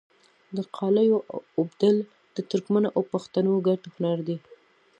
د 0.55 0.57
قالیو 0.75 1.17
اوبدل 1.59 1.95
د 2.35 2.37
ترکمنو 2.51 2.89
او 2.97 3.01
پښتنو 3.13 3.53
ګډ 3.67 3.81
هنر 3.93 4.19
دی. 4.27 4.37